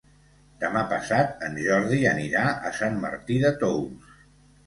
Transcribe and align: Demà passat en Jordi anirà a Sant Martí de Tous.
Demà 0.61 0.81
passat 0.93 1.43
en 1.47 1.59
Jordi 1.65 1.99
anirà 2.13 2.45
a 2.69 2.71
Sant 2.79 2.97
Martí 3.05 3.37
de 3.43 3.51
Tous. 3.65 4.17